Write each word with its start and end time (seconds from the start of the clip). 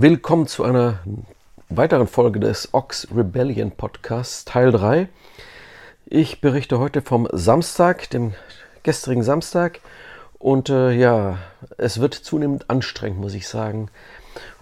Willkommen 0.00 0.46
zu 0.46 0.62
einer 0.62 1.00
weiteren 1.68 2.06
Folge 2.06 2.38
des 2.38 2.72
Ox 2.72 3.08
Rebellion 3.12 3.72
Podcasts, 3.72 4.44
Teil 4.44 4.70
3. 4.70 5.08
Ich 6.06 6.40
berichte 6.40 6.78
heute 6.78 7.02
vom 7.02 7.26
Samstag, 7.32 8.08
dem 8.10 8.32
gestrigen 8.84 9.24
Samstag. 9.24 9.80
Und 10.38 10.68
äh, 10.68 10.92
ja, 10.92 11.38
es 11.78 12.00
wird 12.00 12.14
zunehmend 12.14 12.70
anstrengend, 12.70 13.20
muss 13.20 13.34
ich 13.34 13.48
sagen. 13.48 13.90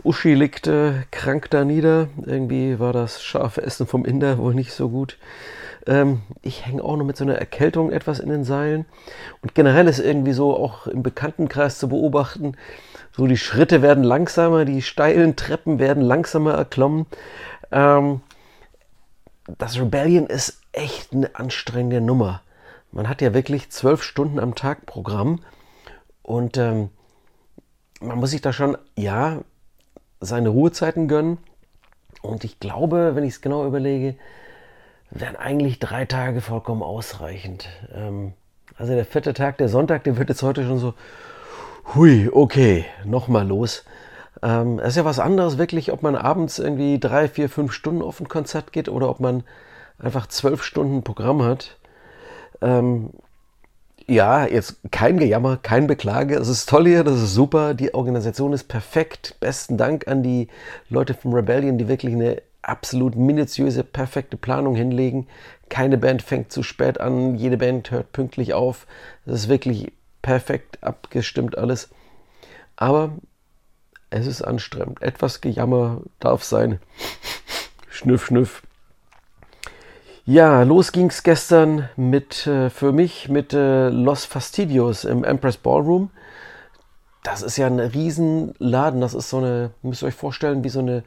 Uschi 0.02 0.32
liegt 0.32 0.68
äh, 0.68 1.02
krank 1.10 1.50
da 1.50 1.66
nieder. 1.66 2.08
Irgendwie 2.24 2.78
war 2.78 2.94
das 2.94 3.22
scharfe 3.22 3.60
Essen 3.60 3.86
vom 3.86 4.06
Inder 4.06 4.38
wohl 4.38 4.54
nicht 4.54 4.72
so 4.72 4.88
gut. 4.88 5.18
Ähm, 5.86 6.22
ich 6.40 6.64
hänge 6.64 6.82
auch 6.82 6.96
noch 6.96 7.04
mit 7.04 7.18
so 7.18 7.24
einer 7.24 7.36
Erkältung 7.36 7.92
etwas 7.92 8.20
in 8.20 8.30
den 8.30 8.44
Seilen. 8.44 8.86
Und 9.42 9.54
generell 9.54 9.86
ist 9.86 9.98
irgendwie 9.98 10.32
so 10.32 10.56
auch 10.56 10.86
im 10.86 11.02
Bekanntenkreis 11.02 11.78
zu 11.78 11.90
beobachten, 11.90 12.56
so 13.16 13.26
die 13.26 13.38
Schritte 13.38 13.80
werden 13.80 14.04
langsamer, 14.04 14.64
die 14.64 14.82
steilen 14.82 15.36
Treppen 15.36 15.78
werden 15.78 16.02
langsamer 16.02 16.52
erklommen. 16.54 17.06
Ähm, 17.72 18.20
das 19.58 19.78
Rebellion 19.78 20.26
ist 20.26 20.60
echt 20.72 21.12
eine 21.12 21.34
anstrengende 21.34 22.00
Nummer. 22.00 22.42
Man 22.92 23.08
hat 23.08 23.22
ja 23.22 23.32
wirklich 23.32 23.70
zwölf 23.70 24.02
Stunden 24.02 24.38
am 24.38 24.54
Tag 24.54 24.84
Programm 24.84 25.40
und 26.22 26.58
ähm, 26.58 26.90
man 28.00 28.18
muss 28.18 28.30
sich 28.30 28.42
da 28.42 28.52
schon, 28.52 28.76
ja, 28.96 29.40
seine 30.20 30.50
Ruhezeiten 30.50 31.08
gönnen. 31.08 31.38
Und 32.20 32.44
ich 32.44 32.60
glaube, 32.60 33.14
wenn 33.14 33.24
ich 33.24 33.34
es 33.34 33.40
genau 33.40 33.66
überlege, 33.66 34.16
wären 35.10 35.36
eigentlich 35.36 35.78
drei 35.78 36.04
Tage 36.04 36.40
vollkommen 36.40 36.82
ausreichend. 36.82 37.68
Ähm, 37.94 38.34
also 38.76 38.94
der 38.94 39.06
vierte 39.06 39.32
Tag, 39.32 39.56
der 39.58 39.68
Sonntag, 39.68 40.04
der 40.04 40.18
wird 40.18 40.28
jetzt 40.28 40.42
heute 40.42 40.64
schon 40.64 40.78
so 40.78 40.94
hui, 41.94 42.28
okay, 42.32 42.84
nochmal 43.04 43.46
los. 43.46 43.84
Ähm, 44.42 44.78
es 44.78 44.88
ist 44.88 44.96
ja 44.96 45.04
was 45.04 45.18
anderes 45.18 45.58
wirklich, 45.58 45.92
ob 45.92 46.02
man 46.02 46.16
abends 46.16 46.58
irgendwie 46.58 46.98
drei, 46.98 47.28
vier, 47.28 47.48
fünf 47.48 47.72
Stunden 47.72 48.02
auf 48.02 48.20
ein 48.20 48.28
Konzert 48.28 48.72
geht 48.72 48.88
oder 48.88 49.08
ob 49.08 49.20
man 49.20 49.44
einfach 49.98 50.26
zwölf 50.26 50.62
Stunden 50.62 51.02
Programm 51.02 51.42
hat. 51.42 51.78
Ähm, 52.60 53.10
ja, 54.06 54.46
jetzt 54.46 54.76
kein 54.92 55.18
Gejammer, 55.18 55.56
kein 55.56 55.86
Beklage. 55.86 56.36
Es 56.36 56.48
ist 56.48 56.68
toll 56.68 56.86
hier, 56.86 57.02
das 57.02 57.20
ist 57.20 57.34
super. 57.34 57.74
Die 57.74 57.92
Organisation 57.94 58.52
ist 58.52 58.64
perfekt. 58.64 59.36
Besten 59.40 59.76
Dank 59.76 60.06
an 60.06 60.22
die 60.22 60.48
Leute 60.88 61.14
vom 61.14 61.32
Rebellion, 61.34 61.78
die 61.78 61.88
wirklich 61.88 62.14
eine 62.14 62.40
absolut 62.62 63.16
minutiöse, 63.16 63.82
perfekte 63.84 64.36
Planung 64.36 64.76
hinlegen. 64.76 65.26
Keine 65.68 65.98
Band 65.98 66.22
fängt 66.22 66.52
zu 66.52 66.62
spät 66.62 67.00
an, 67.00 67.34
jede 67.34 67.56
Band 67.56 67.90
hört 67.90 68.12
pünktlich 68.12 68.54
auf. 68.54 68.86
Das 69.24 69.40
ist 69.40 69.48
wirklich 69.48 69.92
perfekt 70.26 70.82
abgestimmt 70.82 71.56
alles. 71.56 71.88
Aber 72.74 73.12
es 74.10 74.26
ist 74.26 74.42
anstrengend. 74.42 75.00
Etwas 75.00 75.40
Gejammer 75.40 76.00
darf 76.18 76.42
sein. 76.42 76.80
Schnüff, 77.88 78.26
schnüff. 78.26 78.62
Ja, 80.24 80.64
los 80.64 80.90
ging 80.90 81.10
es 81.10 81.22
gestern 81.22 81.88
mit, 81.94 82.44
äh, 82.48 82.70
für 82.70 82.90
mich 82.90 83.28
mit 83.28 83.52
äh, 83.52 83.88
Los 83.88 84.24
Fastidios 84.24 85.04
im 85.04 85.22
Empress 85.22 85.58
Ballroom. 85.58 86.10
Das 87.22 87.42
ist 87.42 87.56
ja 87.56 87.68
ein 87.68 87.78
Riesenladen. 87.78 89.00
Das 89.00 89.14
ist 89.14 89.30
so 89.30 89.38
eine, 89.38 89.70
müsst 89.82 90.02
ihr 90.02 90.08
euch 90.08 90.14
vorstellen, 90.14 90.64
wie 90.64 90.70
so 90.70 90.80
eine, 90.80 91.04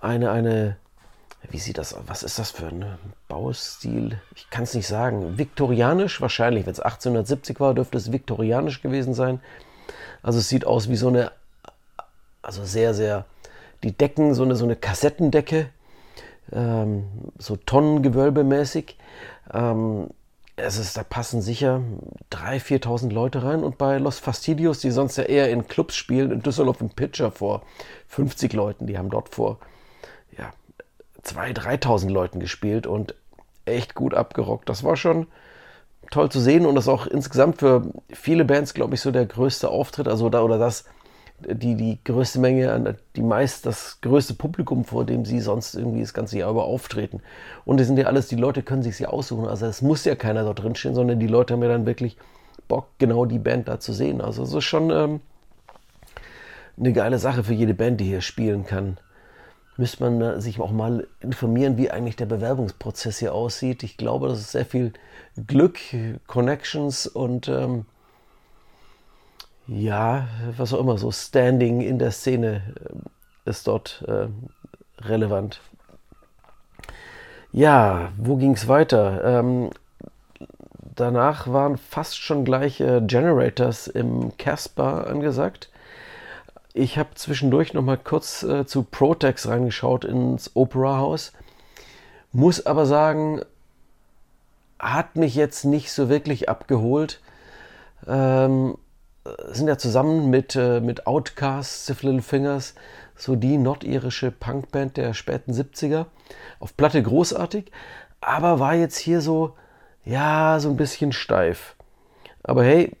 eine, 0.00 0.30
eine 0.30 0.78
wie 1.50 1.58
sieht 1.58 1.78
das 1.78 1.94
aus? 1.94 2.02
Was 2.06 2.22
ist 2.22 2.38
das 2.38 2.50
für 2.50 2.66
ein 2.66 2.84
Baustil? 3.28 4.20
Ich 4.34 4.50
kann 4.50 4.64
es 4.64 4.74
nicht 4.74 4.86
sagen. 4.86 5.38
Viktorianisch 5.38 6.20
wahrscheinlich. 6.20 6.66
Wenn 6.66 6.72
es 6.72 6.80
1870 6.80 7.60
war, 7.60 7.74
dürfte 7.74 7.98
es 7.98 8.12
viktorianisch 8.12 8.82
gewesen 8.82 9.14
sein. 9.14 9.40
Also 10.22 10.38
es 10.38 10.48
sieht 10.48 10.66
aus 10.66 10.88
wie 10.88 10.96
so 10.96 11.08
eine, 11.08 11.32
also 12.42 12.64
sehr, 12.64 12.94
sehr, 12.94 13.26
die 13.82 13.92
Decken, 13.92 14.34
so 14.34 14.42
eine, 14.42 14.56
so 14.56 14.64
eine 14.64 14.76
Kassettendecke, 14.76 15.68
ähm, 16.52 17.04
so 17.38 17.56
Tonnengewölbemäßig. 17.56 18.96
Ähm, 19.52 20.08
es 20.56 20.78
ist, 20.78 20.96
da 20.96 21.04
passen 21.04 21.42
sicher 21.42 21.82
3.000, 22.32 22.82
4.000 22.82 23.12
Leute 23.12 23.42
rein. 23.42 23.62
Und 23.62 23.78
bei 23.78 23.98
Los 23.98 24.18
Fastidios, 24.18 24.80
die 24.80 24.90
sonst 24.90 25.16
ja 25.16 25.24
eher 25.24 25.50
in 25.50 25.68
Clubs 25.68 25.94
spielen, 25.96 26.32
in 26.32 26.42
Düsseldorf 26.42 26.80
im 26.80 26.88
Pitcher 26.88 27.30
vor 27.30 27.62
50 28.08 28.52
Leuten, 28.54 28.86
die 28.86 28.96
haben 28.96 29.10
dort 29.10 29.34
vor 29.34 29.58
2.000, 31.26 31.82
3.000 31.82 32.10
Leuten 32.10 32.40
gespielt 32.40 32.86
und 32.86 33.14
echt 33.64 33.94
gut 33.94 34.14
abgerockt. 34.14 34.68
Das 34.68 34.84
war 34.84 34.96
schon 34.96 35.26
toll 36.10 36.30
zu 36.30 36.40
sehen 36.40 36.66
und 36.66 36.74
das 36.76 36.88
auch 36.88 37.06
insgesamt 37.06 37.58
für 37.58 37.90
viele 38.12 38.44
Bands, 38.44 38.74
glaube 38.74 38.94
ich, 38.94 39.00
so 39.00 39.10
der 39.10 39.26
größte 39.26 39.68
Auftritt, 39.68 40.08
also 40.08 40.30
da 40.30 40.42
oder 40.42 40.58
das, 40.58 40.84
die, 41.40 41.74
die 41.74 41.98
größte 42.04 42.38
Menge, 42.38 42.96
die 43.16 43.22
meist 43.22 43.66
das 43.66 44.00
größte 44.00 44.34
Publikum, 44.34 44.84
vor 44.84 45.04
dem 45.04 45.24
sie 45.24 45.40
sonst 45.40 45.74
irgendwie 45.74 46.00
das 46.00 46.14
ganze 46.14 46.38
Jahr 46.38 46.50
über 46.50 46.64
auftreten. 46.64 47.20
Und 47.64 47.80
das 47.80 47.88
sind 47.88 47.98
ja 47.98 48.06
alles, 48.06 48.28
die 48.28 48.36
Leute 48.36 48.62
können 48.62 48.82
sich 48.82 48.96
sie 48.96 49.06
aussuchen. 49.06 49.46
Also 49.46 49.66
es 49.66 49.82
muss 49.82 50.04
ja 50.04 50.14
keiner 50.14 50.44
dort 50.44 50.62
drin 50.62 50.76
stehen, 50.76 50.94
sondern 50.94 51.18
die 51.18 51.26
Leute 51.26 51.54
haben 51.54 51.62
ja 51.62 51.68
dann 51.68 51.86
wirklich 51.86 52.16
Bock, 52.68 52.86
genau 52.98 53.26
die 53.26 53.38
Band 53.38 53.68
da 53.68 53.80
zu 53.80 53.92
sehen. 53.92 54.20
Also 54.20 54.44
es 54.44 54.54
ist 54.54 54.64
schon 54.64 54.90
ähm, 54.90 55.20
eine 56.78 56.92
geile 56.92 57.18
Sache 57.18 57.44
für 57.44 57.54
jede 57.54 57.74
Band, 57.74 58.00
die 58.00 58.06
hier 58.06 58.22
spielen 58.22 58.64
kann 58.64 58.98
müsste 59.76 60.08
man 60.08 60.40
sich 60.40 60.60
auch 60.60 60.72
mal 60.72 61.06
informieren, 61.20 61.76
wie 61.76 61.90
eigentlich 61.90 62.16
der 62.16 62.26
Bewerbungsprozess 62.26 63.18
hier 63.18 63.34
aussieht. 63.34 63.82
Ich 63.82 63.96
glaube, 63.96 64.28
das 64.28 64.40
ist 64.40 64.52
sehr 64.52 64.66
viel 64.66 64.92
Glück, 65.46 65.78
Connections 66.26 67.06
und 67.06 67.48
ähm, 67.48 67.84
ja, 69.66 70.28
was 70.56 70.72
auch 70.72 70.80
immer, 70.80 70.96
so 70.96 71.10
Standing 71.10 71.80
in 71.80 71.98
der 71.98 72.12
Szene 72.12 72.62
äh, 72.78 73.50
ist 73.50 73.66
dort 73.66 74.04
äh, 74.06 74.28
relevant. 75.04 75.60
Ja, 77.52 78.12
wo 78.16 78.36
ging 78.36 78.52
es 78.52 78.68
weiter? 78.68 79.24
Ähm, 79.24 79.70
danach 80.94 81.52
waren 81.52 81.78
fast 81.78 82.18
schon 82.18 82.44
gleich 82.44 82.80
äh, 82.80 83.00
Generators 83.00 83.88
im 83.88 84.36
Casper 84.36 85.06
angesagt. 85.06 85.70
Ich 86.78 86.98
habe 86.98 87.14
zwischendurch 87.14 87.72
noch 87.72 87.80
mal 87.80 87.96
kurz 87.96 88.42
äh, 88.42 88.66
zu 88.66 88.82
Protex 88.82 89.48
reingeschaut 89.48 90.04
ins 90.04 90.50
Opera 90.54 90.98
House. 90.98 91.32
Muss 92.32 92.66
aber 92.66 92.84
sagen, 92.84 93.40
hat 94.78 95.16
mich 95.16 95.34
jetzt 95.36 95.64
nicht 95.64 95.90
so 95.90 96.10
wirklich 96.10 96.50
abgeholt. 96.50 97.22
Ähm, 98.06 98.76
sind 99.52 99.68
ja 99.68 99.78
zusammen 99.78 100.28
mit, 100.28 100.54
äh, 100.54 100.80
mit 100.80 101.06
Outcast, 101.06 101.84
Stiff 101.84 102.02
Little 102.02 102.20
Fingers, 102.20 102.74
so 103.16 103.36
die 103.36 103.56
nordirische 103.56 104.30
Punkband 104.30 104.98
der 104.98 105.14
späten 105.14 105.52
70er. 105.52 106.04
Auf 106.60 106.76
Platte 106.76 107.02
großartig, 107.02 107.72
aber 108.20 108.60
war 108.60 108.74
jetzt 108.74 108.98
hier 108.98 109.22
so, 109.22 109.56
ja, 110.04 110.60
so 110.60 110.68
ein 110.68 110.76
bisschen 110.76 111.12
steif. 111.12 111.74
Aber 112.42 112.64
hey, 112.64 112.94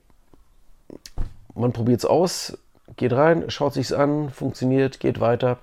man 1.54 1.74
probiert 1.74 1.98
es 1.98 2.06
aus 2.06 2.56
geht 2.96 3.12
rein, 3.12 3.50
schaut 3.50 3.74
sich's 3.74 3.92
an, 3.92 4.30
funktioniert, 4.30 5.00
geht 5.00 5.20
weiter. 5.20 5.58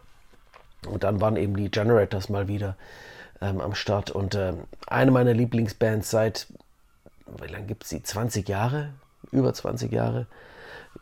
Und 0.87 1.03
dann 1.03 1.21
waren 1.21 1.37
eben 1.37 1.55
die 1.55 1.71
Generators 1.71 2.29
mal 2.29 2.47
wieder 2.47 2.75
ähm, 3.41 3.61
am 3.61 3.75
Start. 3.75 4.11
Und 4.11 4.35
äh, 4.35 4.53
eine 4.87 5.11
meiner 5.11 5.33
Lieblingsbands 5.33 6.09
seit, 6.09 6.47
wie 7.41 7.51
lange 7.51 7.65
gibt 7.65 7.83
es 7.83 7.89
die? 7.89 8.03
20 8.03 8.47
Jahre? 8.49 8.89
Über 9.31 9.53
20 9.53 9.91
Jahre. 9.91 10.27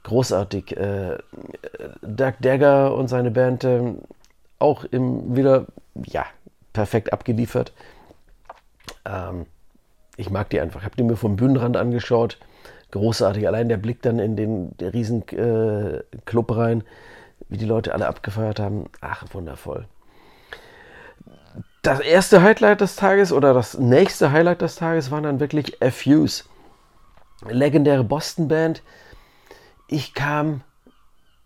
Großartig. 0.03 0.77
Äh, 0.77 1.17
Doug 2.01 2.33
Dagger 2.39 2.93
und 2.95 3.07
seine 3.07 3.31
Band 3.31 3.63
äh, 3.63 3.93
auch 4.59 4.83
im, 4.85 5.35
wieder, 5.35 5.65
ja, 5.95 6.25
perfekt 6.73 7.11
abgeliefert. 7.11 7.73
Ähm, 9.05 9.47
ich 10.17 10.29
mag 10.29 10.49
die 10.51 10.61
einfach. 10.61 10.81
Ich 10.81 10.85
habe 10.85 10.95
die 10.95 11.03
mir 11.03 11.17
vom 11.17 11.35
Bühnenrand 11.35 11.77
angeschaut 11.77 12.37
großartig. 12.91 13.47
Allein 13.47 13.69
der 13.69 13.77
Blick 13.77 14.01
dann 14.01 14.19
in 14.19 14.35
den 14.35 14.75
riesen 14.79 15.27
äh, 15.29 16.03
Club 16.25 16.55
rein, 16.55 16.83
wie 17.49 17.57
die 17.57 17.65
Leute 17.65 17.93
alle 17.93 18.07
abgefeiert 18.07 18.59
haben. 18.59 18.85
Ach, 19.01 19.25
wundervoll. 19.33 19.85
Das 21.81 21.99
erste 21.99 22.43
Highlight 22.43 22.81
des 22.81 22.95
Tages 22.95 23.31
oder 23.33 23.53
das 23.53 23.77
nächste 23.77 24.31
Highlight 24.31 24.61
des 24.61 24.75
Tages 24.75 25.09
waren 25.09 25.23
dann 25.23 25.39
wirklich 25.39 25.77
FUs. 25.81 26.47
Legendäre 27.49 28.03
Boston-Band. 28.03 28.83
Ich 29.87 30.13
kam 30.13 30.61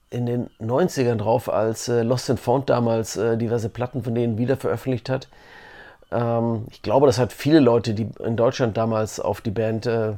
in 0.09 0.25
den 0.25 0.49
90ern 0.61 1.15
drauf, 1.15 1.51
als 1.51 1.87
äh, 1.87 2.01
Lost 2.01 2.29
and 2.29 2.39
Found 2.39 2.69
damals 2.69 3.17
äh, 3.17 3.37
diverse 3.37 3.69
Platten 3.69 4.03
von 4.03 4.13
denen 4.13 4.37
wieder 4.37 4.57
veröffentlicht 4.57 5.09
hat. 5.09 5.29
Ähm, 6.11 6.67
ich 6.69 6.81
glaube, 6.81 7.07
das 7.07 7.17
hat 7.17 7.33
viele 7.33 7.59
Leute, 7.59 7.93
die 7.93 8.09
in 8.23 8.35
Deutschland 8.35 8.77
damals 8.77 9.19
auf 9.19 9.41
die 9.41 9.51
Band 9.51 9.85
äh, 9.85 10.13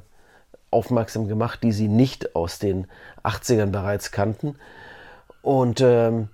aufmerksam 0.71 1.27
gemacht, 1.27 1.63
die 1.63 1.71
sie 1.71 1.87
nicht 1.87 2.35
aus 2.35 2.59
den 2.59 2.87
80ern 3.23 3.67
bereits 3.67 4.11
kannten. 4.11 4.55
Und 5.41 5.81
ähm, 5.81 6.29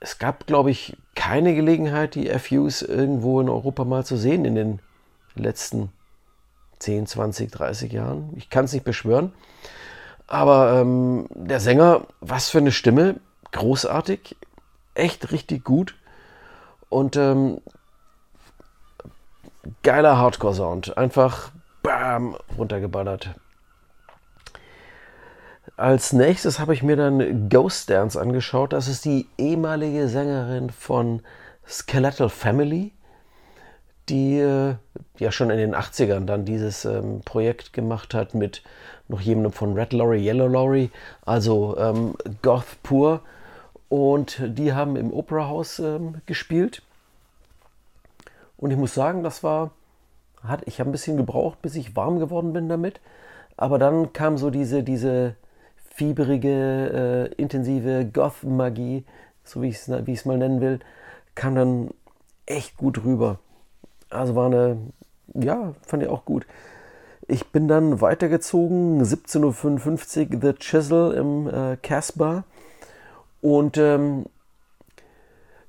es 0.00 0.18
gab, 0.18 0.46
glaube 0.46 0.70
ich, 0.70 0.96
keine 1.14 1.54
Gelegenheit, 1.54 2.14
die 2.14 2.28
FUs 2.38 2.82
irgendwo 2.82 3.40
in 3.40 3.48
Europa 3.48 3.84
mal 3.84 4.04
zu 4.04 4.16
sehen 4.16 4.44
in 4.44 4.54
den 4.54 4.80
letzten 5.34 5.92
10, 6.78 7.06
20, 7.06 7.50
30 7.50 7.92
Jahren. 7.92 8.32
Ich 8.36 8.50
kann 8.50 8.64
es 8.64 8.72
nicht 8.72 8.84
beschwören. 8.84 9.32
Aber 10.26 10.80
ähm, 10.80 11.26
der 11.34 11.60
Sänger, 11.60 12.06
was 12.20 12.48
für 12.48 12.58
eine 12.58 12.72
Stimme, 12.72 13.16
großartig. 13.52 14.36
echt 14.94 15.32
richtig 15.32 15.64
gut. 15.64 15.94
Und 16.88 17.16
ähm, 17.16 17.60
geiler 19.82 20.16
Hardcore-Sound. 20.18 20.96
Einfach 20.96 21.52
bam, 21.82 22.36
runtergeballert. 22.56 23.30
Als 25.76 26.12
nächstes 26.12 26.58
habe 26.58 26.74
ich 26.74 26.82
mir 26.82 26.96
dann 26.96 27.48
Ghost 27.48 27.88
Dance 27.90 28.20
angeschaut. 28.20 28.72
Das 28.72 28.88
ist 28.88 29.04
die 29.04 29.26
ehemalige 29.38 30.08
Sängerin 30.08 30.70
von 30.70 31.22
Skeletal 31.66 32.28
Family, 32.28 32.92
die 34.08 34.38
äh, 34.38 34.74
ja 35.18 35.32
schon 35.32 35.50
in 35.50 35.58
den 35.58 35.74
80ern 35.74 36.26
dann 36.26 36.44
dieses 36.44 36.84
ähm, 36.84 37.22
Projekt 37.24 37.72
gemacht 37.72 38.12
hat 38.12 38.34
mit 38.34 38.62
noch 39.08 39.20
jemandem 39.20 39.52
von 39.52 39.74
Red 39.74 39.92
Lorry, 39.92 40.24
Yellow 40.24 40.46
Lorry, 40.46 40.90
also 41.24 41.76
ähm, 41.78 42.14
Goth 42.42 42.82
pur. 42.82 43.20
Und 43.88 44.40
die 44.44 44.72
haben 44.72 44.96
im 44.96 45.12
Opera 45.12 45.48
House 45.48 45.80
ähm, 45.80 46.20
gespielt. 46.26 46.82
Und 48.56 48.70
ich 48.70 48.76
muss 48.76 48.94
sagen, 48.94 49.22
das 49.22 49.42
war, 49.42 49.72
hat, 50.44 50.62
ich 50.66 50.78
habe 50.78 50.90
ein 50.90 50.92
bisschen 50.92 51.16
gebraucht, 51.16 51.60
bis 51.62 51.74
ich 51.74 51.96
warm 51.96 52.18
geworden 52.18 52.52
bin 52.52 52.68
damit. 52.68 53.00
Aber 53.56 53.78
dann 53.78 54.12
kam 54.12 54.38
so 54.38 54.50
diese, 54.50 54.82
diese 54.82 55.34
fieberige, 56.00 57.30
äh, 57.30 57.34
intensive 57.34 58.06
Goth-Magie, 58.06 59.04
so 59.44 59.60
wie 59.60 59.68
ich 59.68 59.86
es 59.86 60.24
mal 60.24 60.38
nennen 60.38 60.62
will, 60.62 60.80
kam 61.34 61.54
dann 61.54 61.90
echt 62.46 62.78
gut 62.78 63.04
rüber. 63.04 63.38
Also 64.08 64.34
war 64.34 64.46
eine, 64.46 64.78
ja, 65.34 65.74
fand 65.86 66.02
ich 66.02 66.08
auch 66.08 66.24
gut. 66.24 66.46
Ich 67.28 67.48
bin 67.48 67.68
dann 67.68 68.00
weitergezogen, 68.00 69.02
17.55 69.02 70.36
Uhr 70.36 70.40
The 70.40 70.58
Chisel 70.58 71.12
im 71.12 71.46
äh, 71.48 71.76
Casbah. 71.76 72.44
Und 73.42 73.76
ähm, 73.76 74.24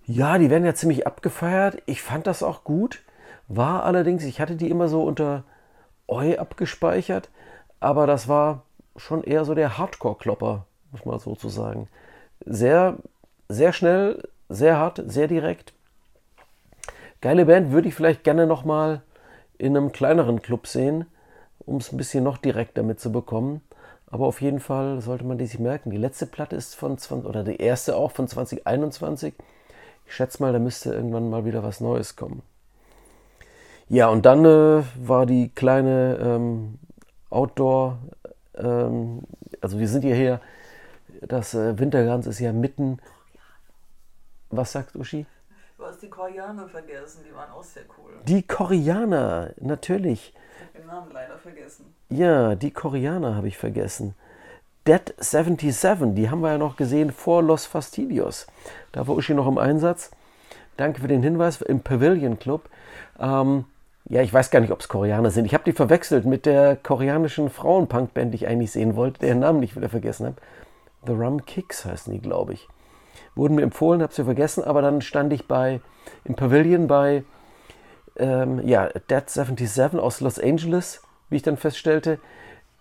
ja, 0.06 0.38
die 0.38 0.50
werden 0.50 0.64
ja 0.64 0.76
ziemlich 0.76 1.06
abgefeiert. 1.06 1.84
Ich 1.88 2.02
fand 2.02 2.26
das 2.26 2.42
auch 2.42 2.64
gut. 2.64 3.04
War 3.50 3.84
allerdings, 3.84 4.24
ich 4.24 4.40
hatte 4.40 4.56
die 4.56 4.70
immer 4.70 4.88
so 4.88 5.04
unter 5.04 5.44
Eu 6.08 6.38
abgespeichert, 6.38 7.30
aber 7.82 8.08
das 8.08 8.30
war 8.30 8.64
schon 8.96 9.24
eher 9.24 9.46
so 9.46 9.56
der 9.56 9.78
Hardcore-Klopper, 9.78 10.66
muss 10.92 11.06
man 11.06 11.20
so 11.20 11.36
zu 11.36 11.50
sagen. 11.50 11.88
Sehr, 12.46 12.98
sehr 13.50 13.74
schnell, 13.74 14.28
sehr 14.50 14.78
hart, 14.78 15.02
sehr 15.06 15.28
direkt. 15.28 15.74
Geile 17.22 17.46
Band 17.46 17.72
würde 17.72 17.88
ich 17.88 17.96
vielleicht 17.96 18.24
gerne 18.24 18.48
nochmal 18.48 19.02
in 19.58 19.78
einem 19.78 19.92
kleineren 19.92 20.42
Club 20.42 20.68
sehen, 20.68 21.06
um 21.60 21.78
es 21.78 21.92
ein 21.92 21.98
bisschen 21.98 22.24
noch 22.24 22.38
direkter 22.38 22.84
mitzubekommen. 22.84 23.62
Aber 24.08 24.26
auf 24.26 24.42
jeden 24.42 24.60
Fall 24.60 25.00
sollte 25.02 25.24
man 25.24 25.38
die 25.38 25.46
sich 25.46 25.60
merken. 25.60 25.92
Die 25.92 25.98
letzte 25.98 26.26
Platte 26.26 26.56
ist 26.56 26.76
von 26.76 26.98
20, 26.98 27.30
oder 27.30 27.44
die 27.44 27.58
erste 27.58 27.96
auch 27.96 28.12
von 28.12 28.28
2021. 28.28 29.34
Ich 30.06 30.14
schätze 30.14 30.44
mal, 30.44 30.52
da 30.52 30.60
müsste 30.60 30.94
irgendwann 30.94 31.30
mal 31.30 31.46
wieder 31.46 31.64
was 31.64 31.80
Neues 31.80 32.18
kommen. 32.18 32.42
Ja, 33.88 34.10
und 34.10 34.26
dann 34.26 34.44
äh, 34.44 34.84
war 34.96 35.26
die 35.26 35.50
kleine 35.50 36.18
ähm, 36.22 36.80
Outdoor, 37.30 38.00
ähm, 38.62 39.22
also 39.60 39.80
wir 39.80 39.88
sind 39.88 40.04
hierher, 40.04 40.42
das 41.22 41.54
äh, 41.54 41.78
Wintergans 41.78 42.28
ist 42.28 42.40
ja 42.40 42.54
mitten. 42.54 43.00
Was 44.50 44.72
sagt 44.72 44.96
Uschi? 44.96 45.26
Du 45.78 45.86
hast 45.86 46.02
die 46.02 46.10
Koreaner 46.10 46.68
vergessen, 46.68 47.24
die 47.28 47.34
waren 47.36 47.52
auch 47.52 47.64
sehr 47.64 47.84
cool. 47.98 48.12
Die 48.26 48.44
Koreaner, 48.44 49.52
natürlich. 49.60 50.34
Ich 50.34 50.62
habe 50.62 50.78
den 50.78 50.88
Namen 50.88 51.12
leider 51.12 51.38
vergessen. 51.38 51.94
Ja, 52.10 52.56
die 52.56 52.72
Koreaner 52.72 53.36
habe 53.36 53.48
ich 53.48 53.58
vergessen. 53.58 54.16
Dead 54.88 55.14
77, 55.18 56.16
die 56.16 56.30
haben 56.30 56.42
wir 56.42 56.52
ja 56.52 56.58
noch 56.58 56.76
gesehen 56.76 57.12
vor 57.12 57.44
Los 57.44 57.66
Fastidios. 57.66 58.48
Da 58.92 59.08
war 59.08 59.16
Uschi 59.16 59.34
noch 59.34 59.48
im 59.48 59.58
Einsatz. 59.58 60.12
Danke 60.78 61.02
für 61.02 61.08
den 61.08 61.24
Hinweis 61.24 61.62
im 61.62 61.82
Pavilion 61.82 62.40
Club. 62.40 62.70
Ähm, 63.20 63.66
ja, 64.06 64.22
ich 64.22 64.34
weiß 64.34 64.52
gar 64.52 64.60
nicht, 64.60 64.72
ob 64.72 64.80
es 64.80 64.88
Koreaner 64.88 65.32
sind. 65.32 65.46
Ich 65.46 65.54
habe 65.54 65.64
die 65.64 65.74
verwechselt 65.74 66.26
mit 66.26 66.46
der 66.46 66.76
koreanischen 66.76 67.50
Frauenpunk-Band, 67.50 68.34
die 68.34 68.38
ich 68.38 68.48
eigentlich 68.48 68.72
sehen 68.72 68.96
wollte, 68.96 69.20
deren 69.20 69.40
Namen 69.40 69.60
nicht 69.60 69.76
wieder 69.76 69.90
vergessen 69.90 70.26
habe. 70.28 70.36
The 71.06 71.14
Rum 71.14 71.46
Kicks 71.46 71.86
heißen 71.86 72.12
die, 72.14 72.20
glaube 72.20 72.54
ich. 72.54 72.68
Wurden 73.36 73.56
mir 73.56 73.64
empfohlen, 73.64 74.02
habe 74.02 74.14
sie 74.14 74.24
vergessen, 74.24 74.64
aber 74.64 74.82
dann 74.82 75.02
stand 75.02 75.32
ich 75.34 75.48
bei 75.48 75.82
im 76.26 76.36
Pavilion 76.36 76.88
bei 76.88 77.24
ähm, 78.18 78.68
ja, 78.68 78.90
Dead 79.10 79.30
77 79.30 80.00
aus 80.00 80.20
Los 80.22 80.40
Angeles, 80.40 81.02
wie 81.30 81.38
ich 81.38 81.44
dann 81.44 81.58
feststellte, 81.58 82.20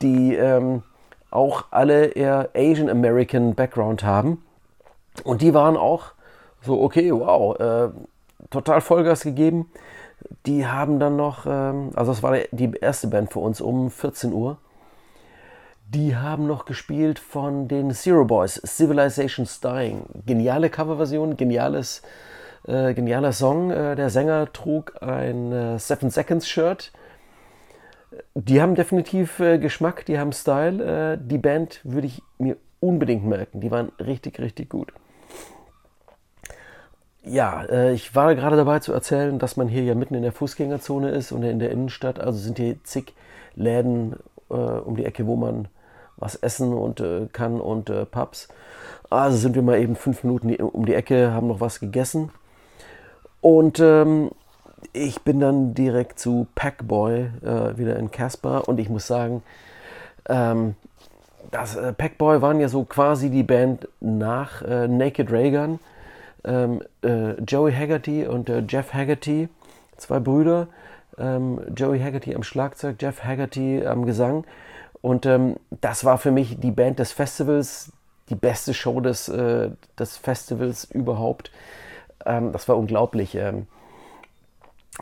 die 0.02 0.34
ähm, 0.34 0.82
auch 1.30 1.66
alle 1.70 2.06
eher 2.06 2.50
Asian 2.54 2.88
American 2.88 3.54
Background 3.54 4.02
haben. 4.02 4.44
Und 5.24 5.42
die 5.42 5.54
waren 5.54 5.76
auch 5.76 6.12
so, 6.62 6.80
okay, 6.82 7.12
wow, 7.12 7.58
äh, 7.58 7.90
total 8.50 8.80
Vollgas 8.80 9.22
gegeben. 9.22 9.70
Die 10.46 10.66
haben 10.66 10.98
dann 10.98 11.16
noch, 11.16 11.46
ähm, 11.46 11.90
also 11.94 12.12
das 12.12 12.22
war 12.22 12.36
die 12.50 12.72
erste 12.80 13.08
Band 13.08 13.32
für 13.32 13.40
uns 13.40 13.60
um 13.60 13.90
14 13.90 14.32
Uhr. 14.32 14.58
Die 15.88 16.16
haben 16.16 16.46
noch 16.46 16.66
gespielt 16.66 17.18
von 17.18 17.66
den 17.66 17.90
Zero 17.90 18.24
Boys, 18.24 18.60
Civilization's 18.64 19.60
Dying. 19.60 20.04
Geniale 20.24 20.70
Coverversion, 20.70 21.36
geniales, 21.36 22.02
äh, 22.66 22.94
genialer 22.94 23.32
Song. 23.32 23.70
Äh, 23.70 23.96
der 23.96 24.08
Sänger 24.08 24.52
trug 24.52 25.02
ein 25.02 25.50
äh, 25.50 25.78
Seven 25.78 26.10
Seconds 26.10 26.48
Shirt. 26.48 26.92
Die 28.34 28.62
haben 28.62 28.76
definitiv 28.76 29.40
äh, 29.40 29.58
Geschmack, 29.58 30.04
die 30.06 30.18
haben 30.18 30.32
Style. 30.32 31.14
Äh, 31.14 31.18
die 31.20 31.38
Band 31.38 31.80
würde 31.82 32.06
ich 32.06 32.22
mir 32.38 32.56
unbedingt 32.78 33.24
merken. 33.24 33.60
Die 33.60 33.70
waren 33.70 33.90
richtig, 33.98 34.38
richtig 34.38 34.70
gut. 34.70 34.92
Ja, 37.22 37.64
äh, 37.64 37.92
ich 37.92 38.14
war 38.14 38.34
gerade 38.34 38.56
dabei 38.56 38.78
zu 38.78 38.92
erzählen, 38.92 39.38
dass 39.38 39.56
man 39.56 39.68
hier 39.68 39.82
ja 39.82 39.94
mitten 39.94 40.14
in 40.14 40.22
der 40.22 40.32
Fußgängerzone 40.32 41.10
ist 41.10 41.32
und 41.32 41.42
in 41.42 41.58
der 41.58 41.70
Innenstadt. 41.70 42.18
Also 42.18 42.38
sind 42.38 42.58
hier 42.58 42.82
zig 42.84 43.12
Läden 43.54 44.16
äh, 44.48 44.54
um 44.54 44.96
die 44.96 45.04
Ecke, 45.04 45.26
wo 45.26 45.36
man 45.36 45.68
was 46.16 46.34
essen 46.36 46.72
und 46.72 47.00
äh, 47.00 47.26
kann 47.32 47.60
und 47.60 47.92
Pubs. 48.10 48.48
Also 49.10 49.36
sind 49.36 49.54
wir 49.54 49.62
mal 49.62 49.78
eben 49.78 49.96
fünf 49.96 50.22
Minuten 50.24 50.54
um 50.56 50.86
die 50.86 50.94
Ecke, 50.94 51.32
haben 51.32 51.48
noch 51.48 51.60
was 51.60 51.80
gegessen. 51.80 52.30
Und 53.40 53.80
ähm, 53.80 54.30
ich 54.92 55.20
bin 55.22 55.40
dann 55.40 55.74
direkt 55.74 56.18
zu 56.18 56.46
Packboy 56.54 57.30
wieder 57.76 57.96
in 57.96 58.10
Casper 58.10 58.66
und 58.66 58.78
ich 58.78 58.88
muss 58.88 59.06
sagen, 59.06 59.42
ähm, 60.28 60.74
das 61.50 61.76
Packboy 61.98 62.40
waren 62.40 62.60
ja 62.60 62.68
so 62.68 62.84
quasi 62.84 63.28
die 63.28 63.42
Band 63.42 63.88
nach 64.00 64.62
Naked 64.62 65.30
Raygun 65.30 65.80
ähm, 66.44 66.82
äh, 67.02 67.32
Joey 67.42 67.72
Haggerty 67.72 68.26
und 68.26 68.48
äh, 68.48 68.62
Jeff 68.68 68.92
Haggerty, 68.92 69.48
zwei 69.96 70.20
Brüder. 70.20 70.68
Ähm, 71.18 71.60
Joey 71.74 72.00
Haggerty 72.00 72.34
am 72.34 72.42
Schlagzeug, 72.42 72.96
Jeff 73.00 73.24
Haggerty 73.24 73.84
am 73.84 74.06
Gesang. 74.06 74.44
Und 75.02 75.26
ähm, 75.26 75.56
das 75.80 76.04
war 76.04 76.18
für 76.18 76.30
mich 76.30 76.58
die 76.60 76.70
Band 76.70 76.98
des 76.98 77.12
Festivals, 77.12 77.92
die 78.28 78.34
beste 78.34 78.74
Show 78.74 79.00
des, 79.00 79.28
äh, 79.28 79.70
des 79.98 80.16
Festivals 80.16 80.84
überhaupt. 80.84 81.50
Ähm, 82.24 82.52
das 82.52 82.68
war 82.68 82.76
unglaublich. 82.76 83.34
Ähm, 83.34 83.66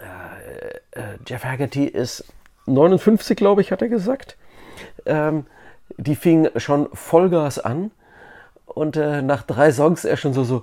äh, 0.00 0.98
äh, 0.98 1.18
Jeff 1.26 1.44
Haggerty 1.44 1.84
ist 1.84 2.24
59, 2.66 3.36
glaube 3.36 3.60
ich, 3.60 3.72
hat 3.72 3.82
er 3.82 3.88
gesagt. 3.88 4.36
Ähm, 5.06 5.46
die 5.96 6.14
fing 6.14 6.48
schon 6.56 6.88
Vollgas 6.92 7.58
an 7.58 7.90
und 8.66 8.96
äh, 8.96 9.22
nach 9.22 9.42
drei 9.42 9.72
Songs 9.72 10.04
er 10.04 10.16
schon 10.16 10.34
so, 10.34 10.44
so, 10.44 10.62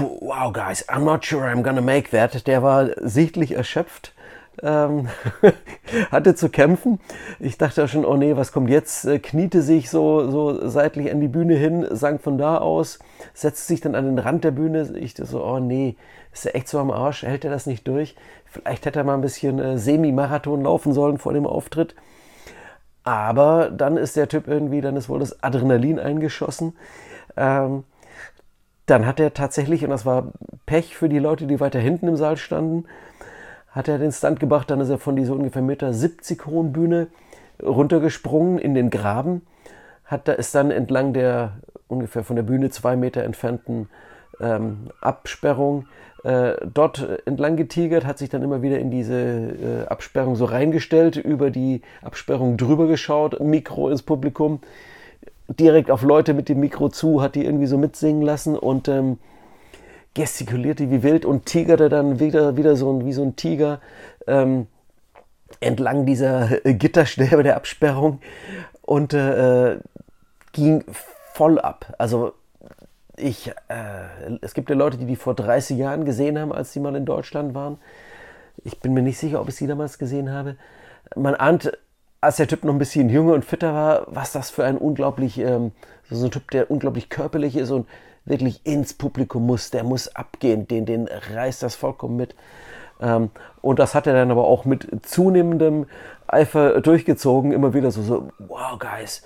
wow, 0.00 0.52
guys, 0.52 0.88
I'm 0.88 1.04
not 1.04 1.24
sure 1.24 1.44
I'm 1.44 1.62
gonna 1.62 1.80
make 1.80 2.10
that. 2.10 2.46
Der 2.46 2.62
war 2.62 2.88
sichtlich 3.00 3.52
erschöpft. 3.52 4.14
Ähm, 4.60 5.08
hatte 6.10 6.34
zu 6.34 6.48
kämpfen. 6.48 6.98
Ich 7.38 7.58
dachte 7.58 7.86
schon, 7.86 8.04
oh 8.04 8.16
nee, 8.16 8.36
was 8.36 8.52
kommt 8.52 8.70
jetzt? 8.70 9.04
Äh, 9.04 9.20
kniete 9.20 9.62
sich 9.62 9.88
so, 9.88 10.30
so 10.30 10.68
seitlich 10.68 11.10
an 11.12 11.20
die 11.20 11.28
Bühne 11.28 11.54
hin, 11.54 11.86
sang 11.90 12.18
von 12.18 12.38
da 12.38 12.58
aus, 12.58 12.98
setzte 13.34 13.66
sich 13.66 13.80
dann 13.80 13.94
an 13.94 14.04
den 14.04 14.18
Rand 14.18 14.42
der 14.42 14.50
Bühne. 14.50 14.96
Ich 14.98 15.14
dachte 15.14 15.30
so, 15.30 15.44
oh 15.44 15.60
nee, 15.60 15.96
ist 16.32 16.46
er 16.46 16.56
echt 16.56 16.68
so 16.68 16.78
am 16.78 16.90
Arsch? 16.90 17.22
Hält 17.22 17.44
er 17.44 17.50
das 17.50 17.66
nicht 17.66 17.86
durch? 17.86 18.16
Vielleicht 18.46 18.86
hätte 18.86 18.98
er 18.98 19.04
mal 19.04 19.14
ein 19.14 19.20
bisschen 19.20 19.58
äh, 19.58 19.78
Semi-Marathon 19.78 20.62
laufen 20.62 20.92
sollen 20.92 21.18
vor 21.18 21.34
dem 21.34 21.46
Auftritt. 21.46 21.94
Aber 23.04 23.70
dann 23.70 23.96
ist 23.96 24.16
der 24.16 24.28
Typ 24.28 24.48
irgendwie, 24.48 24.80
dann 24.80 24.96
ist 24.96 25.08
wohl 25.08 25.20
das 25.20 25.42
Adrenalin 25.42 25.98
eingeschossen. 25.98 26.76
Ähm, 27.36 27.84
dann 28.90 29.06
hat 29.06 29.20
er 29.20 29.34
tatsächlich, 29.34 29.84
und 29.84 29.90
das 29.90 30.06
war 30.06 30.32
Pech 30.66 30.96
für 30.96 31.08
die 31.08 31.18
Leute, 31.18 31.46
die 31.46 31.60
weiter 31.60 31.78
hinten 31.78 32.08
im 32.08 32.16
Saal 32.16 32.36
standen, 32.36 32.84
hat 33.70 33.88
er 33.88 33.98
den 33.98 34.12
Stunt 34.12 34.40
gebracht, 34.40 34.70
dann 34.70 34.80
ist 34.80 34.88
er 34.88 34.98
von 34.98 35.16
dieser 35.16 35.34
ungefähr 35.34 35.62
Meter 35.62 35.92
70 35.92 36.46
hohen 36.46 36.72
Bühne 36.72 37.08
runtergesprungen 37.62 38.58
in 38.58 38.74
den 38.74 38.90
Graben, 38.90 39.42
hat 40.04 40.26
da 40.26 40.32
ist 40.32 40.54
dann 40.54 40.70
entlang 40.70 41.12
der 41.12 41.52
ungefähr 41.86 42.24
von 42.24 42.36
der 42.36 42.42
Bühne 42.42 42.70
zwei 42.70 42.96
Meter 42.96 43.24
entfernten 43.24 43.88
ähm, 44.40 44.90
Absperrung 45.00 45.86
äh, 46.24 46.54
dort 46.72 47.06
entlang 47.26 47.56
getigert, 47.56 48.04
hat 48.04 48.18
sich 48.18 48.28
dann 48.28 48.42
immer 48.42 48.62
wieder 48.62 48.78
in 48.78 48.90
diese 48.90 49.14
äh, 49.14 49.86
Absperrung 49.88 50.36
so 50.36 50.44
reingestellt, 50.44 51.16
über 51.16 51.50
die 51.50 51.82
Absperrung 52.02 52.56
drüber 52.56 52.86
geschaut, 52.86 53.40
Mikro 53.40 53.88
ins 53.88 54.02
Publikum 54.02 54.60
direkt 55.48 55.90
auf 55.90 56.02
Leute 56.02 56.34
mit 56.34 56.48
dem 56.48 56.60
Mikro 56.60 56.88
zu, 56.88 57.22
hat 57.22 57.34
die 57.34 57.44
irgendwie 57.44 57.66
so 57.66 57.78
mitsingen 57.78 58.22
lassen 58.22 58.56
und 58.56 58.88
ähm, 58.88 59.18
gestikulierte 60.14 60.90
wie 60.90 61.02
wild 61.02 61.24
und 61.24 61.46
tigerte 61.46 61.88
dann 61.88 62.20
wieder, 62.20 62.56
wieder 62.56 62.76
so 62.76 62.92
ein, 62.92 63.04
wie 63.06 63.12
so 63.12 63.22
ein 63.22 63.36
Tiger 63.36 63.80
ähm, 64.26 64.66
entlang 65.60 66.06
dieser 66.06 66.48
Gitterstäbe 66.64 67.42
der 67.42 67.56
Absperrung 67.56 68.20
und 68.82 69.14
äh, 69.14 69.78
ging 70.52 70.84
voll 71.32 71.58
ab. 71.58 71.94
Also 71.98 72.32
ich, 73.16 73.48
äh, 73.68 74.36
es 74.40 74.54
gibt 74.54 74.70
ja 74.70 74.76
Leute, 74.76 74.98
die 74.98 75.06
die 75.06 75.16
vor 75.16 75.34
30 75.34 75.76
Jahren 75.76 76.04
gesehen 76.04 76.38
haben, 76.38 76.52
als 76.52 76.72
sie 76.72 76.80
mal 76.80 76.94
in 76.94 77.04
Deutschland 77.04 77.54
waren. 77.54 77.78
Ich 78.64 78.80
bin 78.80 78.92
mir 78.92 79.02
nicht 79.02 79.18
sicher, 79.18 79.40
ob 79.40 79.48
ich 79.48 79.56
sie 79.56 79.66
damals 79.66 79.98
gesehen 79.98 80.30
habe. 80.32 80.56
Man 81.16 81.34
ahnt, 81.34 81.72
als 82.20 82.36
der 82.36 82.48
Typ 82.48 82.64
noch 82.64 82.72
ein 82.72 82.78
bisschen 82.78 83.08
jünger 83.08 83.34
und 83.34 83.44
fitter 83.44 83.72
war, 83.72 84.02
was 84.08 84.32
das 84.32 84.50
für 84.50 84.64
ein 84.64 84.76
unglaublich, 84.76 85.38
ähm, 85.38 85.72
so 86.10 86.26
ein 86.26 86.30
Typ, 86.30 86.50
der 86.50 86.70
unglaublich 86.70 87.10
körperlich 87.10 87.56
ist 87.56 87.70
und 87.70 87.86
wirklich 88.24 88.66
ins 88.66 88.94
Publikum 88.94 89.46
muss. 89.46 89.70
Der 89.70 89.84
muss 89.84 90.14
abgehen, 90.14 90.66
den, 90.66 90.86
den 90.86 91.08
reißt 91.08 91.62
das 91.62 91.74
vollkommen 91.74 92.16
mit. 92.16 92.34
Ähm, 93.00 93.30
und 93.62 93.78
das 93.78 93.94
hat 93.94 94.06
er 94.06 94.14
dann 94.14 94.30
aber 94.30 94.44
auch 94.44 94.64
mit 94.64 94.88
zunehmendem 95.06 95.86
Eifer 96.26 96.80
durchgezogen. 96.80 97.52
Immer 97.52 97.74
wieder 97.74 97.90
so, 97.90 98.02
so 98.02 98.28
wow, 98.38 98.78
guys, 98.78 99.22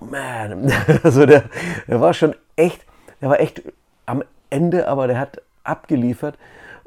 man. 0.00 0.72
Also 1.02 1.26
der, 1.26 1.44
der 1.86 2.00
war 2.00 2.14
schon 2.14 2.34
echt, 2.56 2.84
der 3.20 3.28
war 3.28 3.40
echt 3.40 3.62
am 4.06 4.24
Ende, 4.48 4.88
aber 4.88 5.06
der 5.06 5.18
hat 5.18 5.42
abgeliefert 5.64 6.38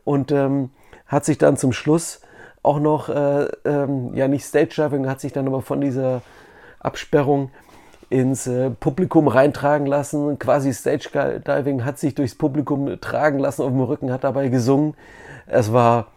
und 0.03 0.31
ähm, 0.31 0.71
hat 1.05 1.25
sich 1.25 1.37
dann 1.37 1.57
zum 1.57 1.73
Schluss 1.73 2.21
auch 2.63 2.79
noch, 2.79 3.09
äh, 3.09 3.47
ähm, 3.65 4.13
ja 4.13 4.27
nicht 4.27 4.45
Stage 4.45 4.75
Diving, 4.75 5.07
hat 5.07 5.21
sich 5.21 5.33
dann 5.33 5.47
aber 5.47 5.61
von 5.61 5.81
dieser 5.81 6.21
Absperrung 6.79 7.51
ins 8.09 8.47
äh, 8.47 8.71
Publikum 8.71 9.27
reintragen 9.27 9.85
lassen, 9.85 10.39
quasi 10.39 10.73
Stage 10.73 11.41
Diving, 11.45 11.85
hat 11.85 11.99
sich 11.99 12.15
durchs 12.15 12.35
Publikum 12.35 12.99
tragen 12.99 13.39
lassen 13.39 13.61
auf 13.61 13.69
dem 13.69 13.81
Rücken, 13.81 14.11
hat 14.11 14.23
dabei 14.23 14.49
gesungen. 14.49 14.95
Es 15.45 15.71
war 15.71 16.07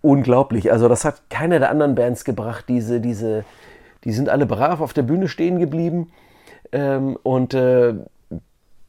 unglaublich. 0.00 0.72
Also 0.72 0.88
das 0.88 1.04
hat 1.04 1.28
keine 1.28 1.58
der 1.58 1.70
anderen 1.70 1.94
Bands 1.94 2.24
gebracht. 2.24 2.64
Diese, 2.68 3.00
diese, 3.00 3.44
die 4.04 4.12
sind 4.12 4.28
alle 4.28 4.46
brav 4.46 4.80
auf 4.80 4.92
der 4.92 5.02
Bühne 5.02 5.28
stehen 5.28 5.58
geblieben 5.58 6.10
ähm, 6.72 7.18
und 7.22 7.54
äh, 7.54 7.94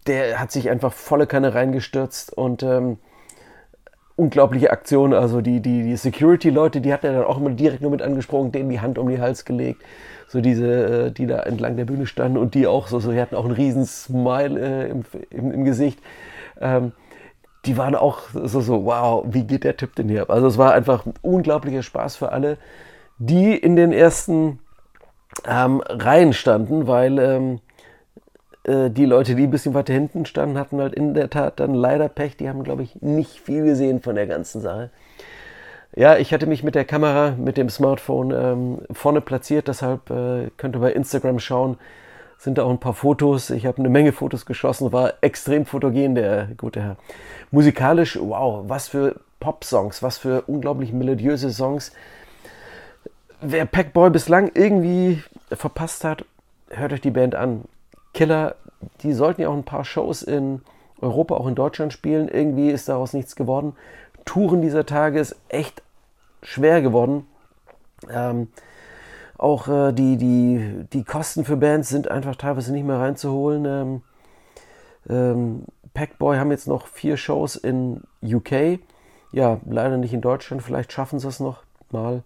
der 0.08 0.40
hat 0.40 0.52
sich 0.52 0.70
einfach 0.70 0.94
volle 0.94 1.28
Kanne 1.28 1.54
reingestürzt 1.54 2.36
und 2.36 2.64
ähm, 2.64 2.98
unglaubliche 4.20 4.72
Aktion. 4.72 5.14
Also 5.14 5.42
die, 5.42 5.62
die, 5.62 5.84
die 5.84 5.96
Security-Leute, 5.96 6.82
die 6.82 6.94
hat 6.94 7.04
er 7.04 7.14
dann 7.14 7.24
auch 7.24 7.38
immer 7.38 7.52
direkt 7.52 7.82
nur 7.82 7.92
mit 7.92 8.02
angesprochen, 8.02 8.52
denen 8.52 8.70
die 8.70 8.82
Hand 8.82 8.98
um 8.98 9.08
den 9.08 9.22
Hals 9.22 9.46
gelegt. 9.46 9.82
So 10.28 10.42
diese, 10.42 11.08
äh, 11.08 11.12
die 11.12 11.26
da 11.26 11.40
entlang 11.40 11.76
der 11.76 11.86
Bühne 11.86 12.06
standen 12.06 12.38
und 12.38 12.54
die 12.54 12.68
auch 12.68 12.88
so, 12.88 13.00
so 13.00 13.12
die 13.12 13.20
hatten 13.20 13.36
auch 13.36 13.46
einen 13.46 13.56
riesen 13.56 13.86
Smile 13.86 14.60
äh, 14.60 14.90
im, 14.90 15.06
im, 15.32 15.52
im, 15.52 15.66
Gesicht. 15.66 16.00
Ähm, 16.62 16.92
die 17.66 17.78
waren 17.78 17.96
auch 17.96 18.22
so, 18.34 18.62
so, 18.62 18.86
wow, 18.86 19.26
wie 19.28 19.44
geht 19.44 19.64
der 19.64 19.76
Typ 19.76 19.96
denn 19.96 20.08
hier 20.08 20.22
ab? 20.22 20.30
Also 20.30 20.48
es 20.48 20.58
war 20.58 20.74
einfach 20.74 21.06
ein 21.06 21.14
unglaublicher 21.22 21.84
Spaß 21.84 22.18
für 22.18 22.32
alle, 22.32 22.58
die 23.18 23.56
in 23.56 23.76
den 23.76 23.92
ersten 23.92 24.60
ähm, 25.48 25.82
Reihen 25.88 26.34
standen, 26.34 26.88
weil 26.88 27.20
ähm, 27.20 27.60
äh, 28.64 28.90
die 28.90 29.06
Leute, 29.06 29.36
die 29.36 29.44
ein 29.44 29.52
bisschen 29.52 29.74
weiter 29.74 29.94
hinten 29.94 30.26
standen, 30.26 30.58
hatten 30.58 30.80
halt 30.80 30.94
in 30.94 31.14
der 31.14 31.30
Tat 31.30 31.60
dann 31.60 31.74
leider 31.74 32.10
Pech. 32.10 32.38
Die 32.38 32.50
haben, 32.50 32.64
glaube 32.64 32.84
ich, 32.84 33.02
nicht 33.02 33.40
viel 33.40 33.64
gesehen 33.64 34.02
von 34.02 34.16
der 34.16 34.28
ganzen 34.28 34.62
Sache. 34.62 34.90
Ja, 35.96 36.18
ich 36.18 36.34
hatte 36.34 36.46
mich 36.46 36.64
mit 36.64 36.76
der 36.76 36.86
Kamera, 36.86 37.32
mit 37.32 37.58
dem 37.58 37.70
Smartphone 37.70 38.32
ähm, 38.32 38.78
vorne 38.92 39.22
platziert, 39.22 39.68
deshalb 39.68 40.10
äh, 40.12 40.50
könnt 40.58 40.76
ihr 40.76 40.80
bei 40.80 40.94
Instagram 40.94 41.40
schauen 41.40 41.78
sind 42.40 42.58
da 42.58 42.64
auch 42.64 42.70
ein 42.70 42.80
paar 42.80 42.94
Fotos. 42.94 43.50
Ich 43.50 43.66
habe 43.66 43.80
eine 43.80 43.90
Menge 43.90 44.14
Fotos 44.14 44.46
geschossen, 44.46 44.92
war 44.94 45.14
extrem 45.22 45.66
fotogen, 45.66 46.16
der 46.16 46.48
gute 46.58 46.82
Herr. 46.82 46.96
Musikalisch, 47.52 48.18
wow, 48.20 48.64
was 48.68 48.88
für 48.88 49.20
Pop-Songs, 49.42 50.02
was 50.02 50.18
für 50.18 50.44
unglaublich 50.44 50.94
melodiöse 50.94 51.52
Songs. 51.52 51.92
Wer 53.42 53.66
Packboy 53.66 54.10
bislang 54.10 54.52
irgendwie 54.54 55.22
verpasst 55.52 56.06
hat, 56.06 56.26
hört 56.70 56.94
euch 56.94 57.02
die 57.02 57.12
Band 57.12 57.36
an. 57.36 57.66
Killer, 58.14 58.56
die 59.02 59.14
sollten 59.14 59.42
ja 59.42 59.50
auch 59.50 59.54
ein 59.54 59.64
paar 59.64 59.86
Shows 59.86 60.24
in 60.24 60.62
Europa, 61.02 61.36
auch 61.36 61.48
in 61.48 61.56
Deutschland 61.56 61.94
spielen. 61.94 62.28
Irgendwie 62.28 62.70
ist 62.70 62.90
daraus 62.90 63.14
nichts 63.14 63.36
geworden. 63.36 63.74
Touren 64.26 64.62
dieser 64.62 64.86
Tage 64.86 65.20
ist 65.20 65.36
echt 65.50 65.82
schwer 66.42 66.82
geworden. 66.82 67.26
Ähm, 68.10 68.48
auch 69.38 69.68
äh, 69.68 69.94
die, 69.94 70.18
die, 70.18 70.86
die 70.92 71.04
Kosten 71.04 71.46
für 71.46 71.58
Bands 71.58 71.90
sind 71.90 72.12
einfach 72.12 72.36
teilweise 72.36 72.74
nicht 72.74 72.86
mehr 72.86 73.00
reinzuholen. 73.00 73.66
Ähm, 73.66 74.02
ähm, 75.10 75.64
Packboy 75.94 76.38
haben 76.38 76.52
jetzt 76.52 76.68
noch 76.68 76.88
vier 76.88 77.18
Shows 77.18 77.56
in 77.56 78.04
UK. 78.22 78.80
Ja, 79.32 79.60
leider 79.66 79.98
nicht 79.98 80.14
in 80.14 80.22
Deutschland. 80.22 80.62
Vielleicht 80.62 80.92
schaffen 80.92 81.20
sie 81.20 81.28
es 81.28 81.40
noch 81.40 81.64
mal. 81.92 82.24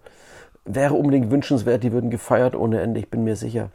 Wäre 0.65 0.95
unbedingt 0.95 1.29
wünschenswert. 1.29 1.83
Die 1.83 1.91
würden 1.91 2.09
gefeiert 2.09 2.55
ohne 2.55 2.81
Ende, 2.81 2.99
ich 2.99 3.09
bin 3.09 3.23
mir 3.23 3.35
sicher. 3.35 3.69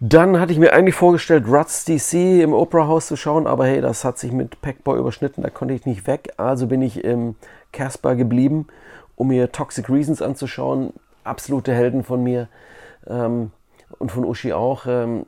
Dann 0.00 0.38
hatte 0.38 0.52
ich 0.52 0.58
mir 0.58 0.72
eigentlich 0.72 0.94
vorgestellt, 0.94 1.46
Ruts 1.48 1.84
DC 1.84 2.42
im 2.42 2.52
Opera 2.52 2.86
House 2.86 3.08
zu 3.08 3.16
schauen, 3.16 3.46
aber 3.46 3.66
hey, 3.66 3.80
das 3.80 4.04
hat 4.04 4.18
sich 4.18 4.30
mit 4.30 4.60
Packboy 4.60 4.98
überschnitten, 4.98 5.42
da 5.42 5.50
konnte 5.50 5.74
ich 5.74 5.86
nicht 5.86 6.06
weg. 6.06 6.32
Also 6.36 6.68
bin 6.68 6.82
ich 6.82 7.02
im 7.02 7.34
Casper 7.72 8.14
geblieben, 8.14 8.68
um 9.16 9.28
mir 9.28 9.50
Toxic 9.50 9.88
Reasons 9.90 10.22
anzuschauen 10.22 10.92
absolute 11.28 11.72
Helden 11.72 12.02
von 12.02 12.22
mir 12.22 12.48
ähm, 13.06 13.52
und 13.98 14.10
von 14.10 14.24
Uschi 14.24 14.52
auch. 14.52 14.86
Ähm, 14.86 15.24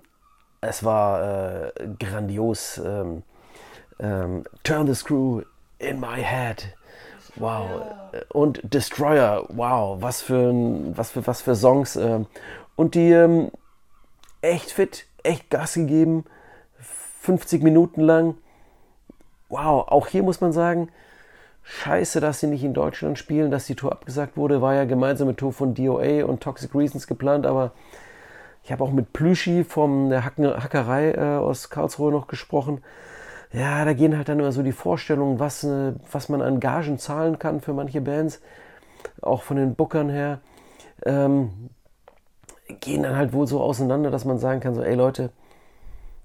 es 0.61 0.85
war 0.85 1.67
äh, 1.67 1.73
grandios. 1.99 2.81
Ähm, 2.85 3.23
ähm, 3.99 4.45
Turn 4.63 4.87
the 4.87 4.95
Screw 4.95 5.43
in 5.79 6.01
my 6.01 6.23
head. 6.23 6.75
Wow. 7.37 7.69
Ja. 8.13 8.21
Und 8.31 8.61
Destroyer. 8.75 9.45
Wow. 9.49 10.03
Was 10.03 10.23
für, 10.23 10.53
was 10.97 11.11
für, 11.11 11.27
was 11.27 11.43
für 11.43 11.55
Songs. 11.55 11.97
Ähm, 11.97 12.27
und 12.77 12.95
die 12.95 13.11
ähm, 13.13 13.51
echt 14.43 14.73
fit, 14.73 15.07
echt 15.23 15.51
Gas 15.51 15.75
gegeben. 15.75 16.25
50 17.23 17.63
Minuten 17.63 18.01
lang. 18.01 18.37
Wow. 19.49 19.89
Auch 19.89 20.07
hier 20.07 20.23
muss 20.23 20.41
man 20.41 20.53
sagen, 20.53 20.89
Scheiße, 21.63 22.21
dass 22.21 22.41
sie 22.41 22.47
nicht 22.47 22.65
in 22.65 22.75
Deutschland 22.75 23.19
spielen, 23.19 23.51
dass 23.51 23.67
die 23.67 23.75
Tour 23.75 23.93
abgesagt 23.93 24.37
wurde. 24.37 24.63
War 24.63 24.75
ja 24.75 24.85
gemeinsame 24.85 25.37
Tour 25.37 25.53
von 25.53 25.75
DOA 25.75 26.25
und 26.25 26.43
Toxic 26.43 26.75
Reasons 26.75 27.07
geplant, 27.07 27.47
aber 27.47 27.73
ich 28.65 28.73
habe 28.73 28.83
auch 28.83 28.91
mit 28.91 29.13
Plüschi 29.13 29.65
von 29.65 30.11
der 30.11 30.25
Hackerei 30.25 31.13
äh, 31.13 31.39
aus 31.39 31.71
Karlsruhe 31.71 32.11
noch 32.11 32.27
gesprochen. 32.27 32.83
Ja, 33.53 33.85
da 33.85 33.93
gehen 33.95 34.17
halt 34.17 34.29
dann 34.29 34.39
immer 34.39 34.53
so 34.53 34.63
die 34.63 34.73
Vorstellungen, 34.73 35.39
was, 35.39 35.65
äh, 35.65 35.95
was 36.11 36.29
man 36.29 36.43
an 36.43 36.61
Gagen 36.61 36.99
zahlen 36.99 37.39
kann 37.39 37.61
für 37.61 37.73
manche 37.73 38.01
Bands, 38.01 38.41
auch 39.23 39.43
von 39.43 39.57
den 39.57 39.75
Bookern 39.75 40.09
her, 40.09 40.41
ähm, 41.05 41.71
gehen 42.81 43.03
dann 43.03 43.17
halt 43.17 43.33
wohl 43.33 43.47
so 43.47 43.61
auseinander, 43.61 44.11
dass 44.11 44.25
man 44.25 44.39
sagen 44.39 44.61
kann, 44.61 44.75
so, 44.75 44.83
ey 44.83 44.95
Leute, 44.95 45.31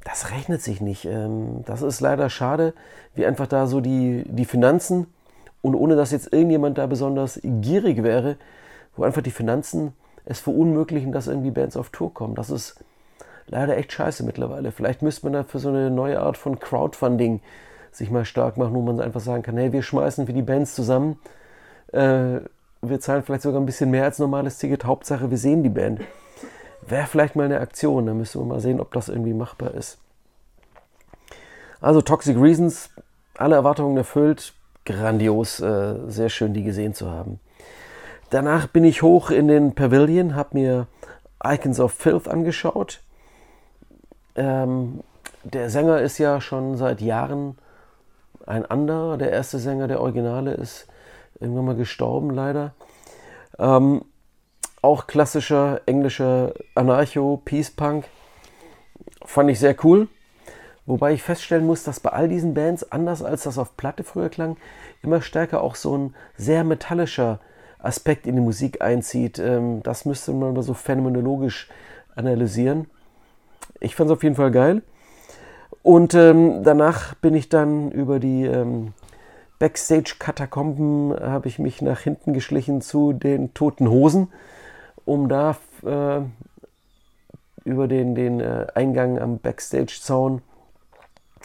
das 0.03 0.31
rechnet 0.31 0.61
sich 0.61 0.81
nicht. 0.81 1.05
Ähm, 1.05 1.63
das 1.65 1.81
ist 1.81 1.99
leider 1.99 2.29
schade, 2.29 2.73
wie 3.15 3.25
einfach 3.25 3.47
da 3.47 3.67
so 3.67 3.81
die, 3.81 4.23
die 4.27 4.45
Finanzen 4.45 5.07
und 5.61 5.75
ohne 5.75 5.95
dass 5.95 6.11
jetzt 6.11 6.31
irgendjemand 6.31 6.77
da 6.77 6.85
besonders 6.85 7.39
gierig 7.43 8.03
wäre, 8.03 8.37
wo 8.95 9.03
einfach 9.03 9.23
die 9.23 9.31
Finanzen 9.31 9.93
es 10.25 10.39
verunmöglichen, 10.39 11.11
dass 11.11 11.27
irgendwie 11.27 11.51
Bands 11.51 11.75
auf 11.77 11.89
Tour 11.89 12.13
kommen. 12.13 12.35
Das 12.35 12.49
ist 12.49 12.83
leider 13.47 13.77
echt 13.77 13.91
scheiße 13.91 14.23
mittlerweile. 14.23 14.71
Vielleicht 14.71 15.01
müsste 15.01 15.25
man 15.25 15.33
da 15.33 15.43
für 15.43 15.59
so 15.59 15.69
eine 15.69 15.89
neue 15.89 16.19
Art 16.19 16.37
von 16.37 16.59
Crowdfunding 16.59 17.41
sich 17.91 18.11
mal 18.11 18.25
stark 18.25 18.57
machen, 18.57 18.73
wo 18.73 18.81
man 18.81 18.99
einfach 18.99 19.21
sagen 19.21 19.43
kann, 19.43 19.57
hey, 19.57 19.71
wir 19.71 19.81
schmeißen 19.81 20.25
für 20.25 20.33
die 20.33 20.41
Bands 20.41 20.75
zusammen, 20.75 21.19
äh, 21.93 22.39
wir 22.81 22.99
zahlen 22.99 23.23
vielleicht 23.23 23.43
sogar 23.43 23.61
ein 23.61 23.65
bisschen 23.65 23.89
mehr 23.89 24.03
als 24.03 24.19
normales 24.19 24.57
Ticket, 24.57 24.85
Hauptsache 24.85 25.31
wir 25.31 25.37
sehen 25.37 25.63
die 25.63 25.69
Band. 25.69 26.01
Wäre 26.87 27.07
vielleicht 27.07 27.35
mal 27.35 27.45
eine 27.45 27.59
Aktion, 27.59 28.05
da 28.05 28.13
müssen 28.13 28.41
wir 28.41 28.45
mal 28.45 28.59
sehen, 28.59 28.79
ob 28.79 28.93
das 28.93 29.09
irgendwie 29.09 29.33
machbar 29.33 29.73
ist. 29.73 29.97
Also 31.81 32.01
Toxic 32.01 32.37
Reasons, 32.37 32.89
alle 33.37 33.55
Erwartungen 33.55 33.97
erfüllt, 33.97 34.53
grandios, 34.85 35.59
äh, 35.59 35.95
sehr 36.07 36.29
schön, 36.29 36.53
die 36.53 36.63
gesehen 36.63 36.93
zu 36.93 37.09
haben. 37.09 37.39
Danach 38.29 38.67
bin 38.67 38.83
ich 38.83 39.01
hoch 39.01 39.29
in 39.31 39.47
den 39.47 39.75
Pavilion, 39.75 40.35
habe 40.35 40.57
mir 40.57 40.87
Icons 41.43 41.79
of 41.79 41.91
Filth 41.93 42.27
angeschaut. 42.27 43.01
Ähm, 44.35 45.01
der 45.43 45.69
Sänger 45.69 46.01
ist 46.01 46.17
ja 46.17 46.41
schon 46.41 46.75
seit 46.75 47.01
Jahren 47.01 47.57
ein 48.45 48.65
anderer. 48.65 49.17
Der 49.17 49.31
erste 49.31 49.59
Sänger, 49.59 49.87
der 49.87 50.01
Originale, 50.01 50.53
ist 50.53 50.87
irgendwann 51.39 51.65
mal 51.65 51.75
gestorben, 51.75 52.31
leider. 52.31 52.73
Ähm, 53.59 54.03
auch 54.85 55.07
klassischer 55.07 55.81
englischer 55.87 56.53
Anarcho, 56.75 57.41
Peace 57.43 57.71
Punk. 57.71 58.05
Fand 59.25 59.49
ich 59.49 59.59
sehr 59.59 59.75
cool. 59.83 60.07
Wobei 60.85 61.13
ich 61.13 61.23
feststellen 61.23 61.65
muss, 61.65 61.83
dass 61.83 61.99
bei 61.99 62.11
all 62.11 62.29
diesen 62.29 62.53
Bands, 62.53 62.91
anders 62.91 63.23
als 63.23 63.43
das 63.43 63.57
auf 63.57 63.75
Platte 63.75 64.03
früher 64.03 64.29
klang, 64.29 64.57
immer 65.01 65.21
stärker 65.21 65.61
auch 65.61 65.73
so 65.73 65.97
ein 65.97 66.15
sehr 66.37 66.63
metallischer 66.63 67.39
Aspekt 67.79 68.27
in 68.27 68.35
die 68.35 68.41
Musik 68.41 68.81
einzieht. 68.81 69.39
Ähm, 69.39 69.81
das 69.81 70.05
müsste 70.05 70.31
man 70.31 70.53
mal 70.53 70.61
so 70.61 70.75
phänomenologisch 70.75 71.67
analysieren. 72.15 72.85
Ich 73.79 73.95
fand 73.95 74.11
es 74.11 74.15
auf 74.15 74.23
jeden 74.23 74.35
Fall 74.35 74.51
geil. 74.51 74.83
Und 75.81 76.13
ähm, 76.13 76.63
danach 76.63 77.15
bin 77.15 77.33
ich 77.33 77.49
dann 77.49 77.91
über 77.91 78.19
die 78.19 78.45
ähm, 78.45 78.93
Backstage-Katakomben, 79.57 81.15
habe 81.19 81.47
ich 81.47 81.57
mich 81.57 81.81
nach 81.81 82.01
hinten 82.01 82.33
geschlichen 82.33 82.81
zu 82.81 83.13
den 83.13 83.55
Toten 83.55 83.89
Hosen, 83.89 84.29
um 85.05 85.29
da 85.29 85.55
äh, 85.83 86.21
über 87.63 87.87
den, 87.87 88.15
den 88.15 88.39
äh, 88.39 88.67
Eingang 88.73 89.19
am 89.19 89.39
Backstage-Zaun 89.39 90.41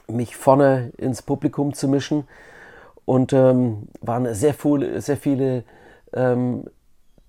mich 0.09 0.37
vorne 0.37 0.93
ins 0.97 1.23
Publikum 1.23 1.75
zu 1.75 1.89
mischen. 1.89 2.25
Und 3.05 3.33
ähm, 3.33 3.89
waren 4.01 4.33
sehr, 4.35 4.55
viele, 4.55 5.01
sehr 5.01 5.17
viele 5.17 5.65
ähm, 6.13 6.65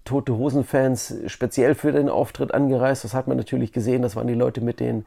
Tote 0.06 0.38
Hosen-Fans 0.38 1.16
speziell 1.28 1.76
für 1.76 1.92
den 1.92 2.10
Auftritt 2.10 2.54
angereist. 2.54 3.04
Das 3.04 3.14
hat 3.14 3.28
man 3.28 3.38
natürlich 3.38 3.72
gesehen. 3.72 4.02
Das 4.02 4.16
waren 4.16 4.28
die 4.28 4.34
Leute 4.34 4.62
mit 4.62 4.80
den 4.80 5.06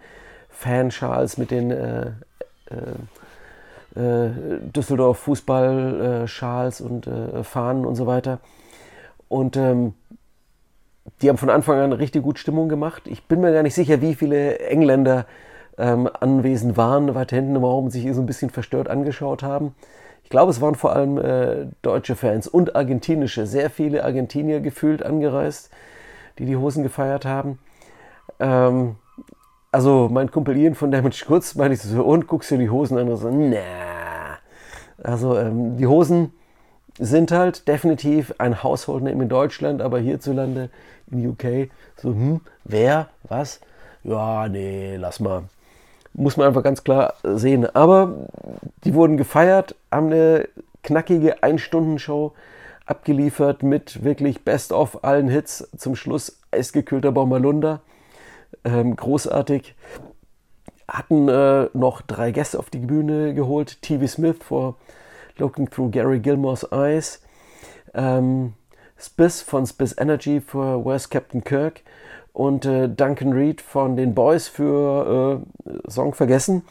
Fanschals, 0.48 1.36
mit 1.36 1.50
den 1.50 1.70
äh, 1.70 2.12
äh, 3.96 4.00
äh 4.00 4.30
Düsseldorf 4.74 5.18
Fußballschals 5.18 6.80
und 6.80 7.06
äh, 7.06 7.44
Fahnen 7.44 7.84
und 7.84 7.94
so 7.94 8.06
weiter. 8.06 8.40
Und 9.28 9.56
ähm, 9.56 9.94
die 11.20 11.28
haben 11.28 11.38
von 11.38 11.50
Anfang 11.50 11.78
an 11.78 11.92
richtig 11.92 12.22
gut 12.22 12.38
Stimmung 12.38 12.68
gemacht. 12.68 13.02
Ich 13.06 13.24
bin 13.24 13.40
mir 13.40 13.52
gar 13.52 13.62
nicht 13.62 13.74
sicher, 13.74 14.00
wie 14.00 14.14
viele 14.14 14.58
Engländer 14.58 15.26
ähm, 15.78 16.08
anwesend 16.20 16.76
waren, 16.76 17.14
weiter 17.14 17.36
hinten 17.36 17.56
im 17.56 17.64
Raum 17.64 17.90
sich 17.90 18.10
so 18.14 18.20
ein 18.20 18.26
bisschen 18.26 18.50
verstört 18.50 18.88
angeschaut 18.88 19.42
haben. 19.42 19.74
Ich 20.22 20.30
glaube, 20.30 20.50
es 20.50 20.60
waren 20.60 20.74
vor 20.74 20.94
allem 20.94 21.18
äh, 21.18 21.66
deutsche 21.82 22.16
Fans 22.16 22.48
und 22.48 22.76
argentinische, 22.76 23.46
sehr 23.46 23.70
viele 23.70 24.04
Argentinier 24.04 24.60
gefühlt 24.60 25.02
angereist, 25.02 25.70
die 26.38 26.46
die 26.46 26.56
Hosen 26.56 26.82
gefeiert 26.82 27.26
haben. 27.26 27.58
Ähm, 28.40 28.96
also 29.70 30.08
mein 30.10 30.30
Kumpel 30.30 30.56
Ian 30.56 30.74
von 30.74 30.90
Damage 30.90 31.24
Goods 31.26 31.56
meinte 31.56 31.74
ich 31.74 31.82
so, 31.82 32.02
und 32.02 32.26
guckst 32.26 32.50
dir 32.50 32.58
die 32.58 32.70
Hosen 32.70 32.96
an 32.96 33.08
und 33.08 33.16
so, 33.16 33.30
na. 33.30 33.58
Also 35.02 35.36
ähm, 35.36 35.76
die 35.76 35.86
Hosen 35.86 36.32
sind 36.98 37.32
halt 37.32 37.66
definitiv 37.68 38.34
ein 38.38 38.62
Household 38.62 39.04
Name 39.04 39.24
in 39.24 39.28
Deutschland, 39.28 39.82
aber 39.82 39.98
hierzulande 39.98 40.70
in 41.10 41.28
UK 41.28 41.68
so, 41.96 42.10
hm, 42.10 42.40
wer, 42.64 43.08
was? 43.22 43.60
Ja, 44.02 44.48
nee, 44.48 44.96
lass 44.96 45.20
mal. 45.20 45.44
Muss 46.12 46.36
man 46.36 46.46
einfach 46.46 46.62
ganz 46.62 46.84
klar 46.84 47.14
sehen. 47.22 47.66
Aber 47.74 48.28
die 48.84 48.94
wurden 48.94 49.16
gefeiert, 49.16 49.74
haben 49.90 50.06
eine 50.06 50.48
knackige 50.82 51.42
Ein-Stunden-Show 51.42 52.34
abgeliefert 52.86 53.62
mit 53.62 54.04
wirklich 54.04 54.44
Best-of 54.44 55.02
allen 55.02 55.28
Hits. 55.28 55.68
Zum 55.76 55.96
Schluss 55.96 56.38
eisgekühlter 56.50 57.10
Bommerlunder. 57.12 57.80
Ähm, 58.64 58.94
großartig. 58.94 59.74
Hatten 60.86 61.28
äh, 61.28 61.70
noch 61.72 62.02
drei 62.02 62.30
Gäste 62.30 62.58
auf 62.58 62.68
die 62.68 62.78
Bühne 62.78 63.32
geholt. 63.34 63.80
TV 63.80 64.06
Smith 64.06 64.36
vor 64.40 64.76
Looking 65.38 65.68
Through 65.70 65.90
Gary 65.90 66.20
Gilmore's 66.20 66.66
Eyes. 66.72 67.20
Ähm, 67.94 68.54
Spiss 68.98 69.42
von 69.42 69.66
Spiss 69.66 69.96
Energy 69.98 70.40
für 70.40 70.84
Where's 70.84 71.10
Captain 71.10 71.42
Kirk 71.42 71.82
und 72.32 72.64
äh, 72.66 72.88
Duncan 72.88 73.32
Reed 73.32 73.60
von 73.60 73.96
den 73.96 74.14
Boys 74.14 74.48
für 74.48 75.42
äh, 75.66 75.90
Song 75.90 76.14
Vergessen. 76.14 76.62